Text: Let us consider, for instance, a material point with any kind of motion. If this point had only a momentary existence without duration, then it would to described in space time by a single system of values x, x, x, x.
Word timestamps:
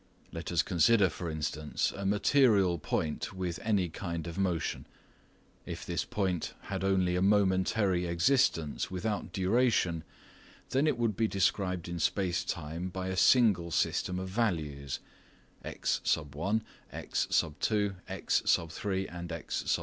Let 0.31 0.51
us 0.51 0.63
consider, 0.63 1.09
for 1.09 1.29
instance, 1.29 1.91
a 1.95 2.07
material 2.07 2.79
point 2.79 3.33
with 3.33 3.59
any 3.61 3.87
kind 3.87 4.25
of 4.25 4.35
motion. 4.39 4.87
If 5.67 5.85
this 5.85 6.05
point 6.05 6.55
had 6.71 6.83
only 6.83 7.15
a 7.15 7.21
momentary 7.21 8.07
existence 8.07 8.89
without 8.89 9.31
duration, 9.31 10.03
then 10.71 10.87
it 10.87 10.97
would 10.97 11.15
to 11.19 11.27
described 11.27 11.87
in 11.87 11.99
space 11.99 12.43
time 12.43 12.89
by 12.89 13.09
a 13.09 13.15
single 13.15 13.69
system 13.69 14.17
of 14.17 14.27
values 14.29 15.01
x, 15.63 16.01
x, 16.15 17.45
x, 18.07 18.57
x. 18.89 19.77